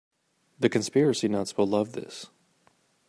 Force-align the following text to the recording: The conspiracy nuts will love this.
The 0.57 0.67
conspiracy 0.67 1.27
nuts 1.27 1.55
will 1.55 1.67
love 1.67 1.91
this. 1.93 2.31